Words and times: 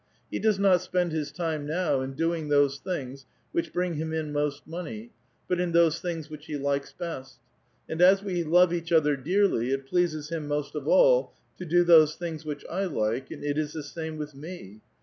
He 0.31 0.39
does 0.39 0.57
not 0.57 0.81
spend 0.81 1.11
his 1.11 1.31
time 1.31 1.67
now 1.67 2.01
in 2.01 2.13
doing 2.15 2.49
those 2.49 2.79
things 2.79 3.27
which 3.51 3.71
bring 3.71 3.97
him 3.97 4.11
in 4.11 4.33
most 4.33 4.65
money, 4.65 5.11
but 5.47 5.59
in 5.59 5.73
those 5.73 5.99
things 5.99 6.27
which 6.27 6.47
he 6.47 6.57
likes 6.57 6.91
best. 6.91 7.37
And 7.87 8.01
as 8.01 8.23
we 8.23 8.41
love 8.43 8.73
each 8.73 8.91
other 8.91 9.15
dearly, 9.15 9.69
it 9.69 9.85
pleases 9.85 10.29
him 10.29 10.47
most 10.47 10.73
of 10.73 10.87
all 10.87 11.33
to 11.59 11.65
do 11.67 11.83
those 11.83 12.15
things 12.15 12.43
which 12.43 12.65
I 12.67 12.85
like, 12.85 13.29
and 13.29 13.43
it 13.43 13.59
is 13.59 13.73
the 13.73 13.83
same 13.83 14.17
with 14.17 14.33
me. 14.33 14.81